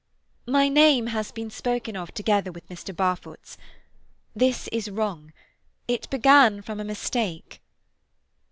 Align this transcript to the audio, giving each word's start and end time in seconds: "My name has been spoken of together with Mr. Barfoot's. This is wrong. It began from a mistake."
"My 0.47 0.67
name 0.67 1.05
has 1.13 1.31
been 1.31 1.51
spoken 1.51 1.95
of 1.95 2.11
together 2.11 2.51
with 2.51 2.67
Mr. 2.69 2.91
Barfoot's. 2.95 3.55
This 4.35 4.67
is 4.69 4.89
wrong. 4.89 5.31
It 5.87 6.09
began 6.09 6.63
from 6.63 6.79
a 6.79 6.83
mistake." 6.83 7.61